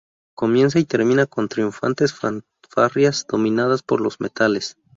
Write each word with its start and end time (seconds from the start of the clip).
Comienza 0.35 0.79
y 0.79 0.85
termina 0.85 1.27
con 1.27 1.47
triunfantes 1.47 2.11
fanfarrias 2.11 3.27
dominadas 3.29 3.83
por 3.83 4.01
los 4.01 4.19
metales. 4.19 4.75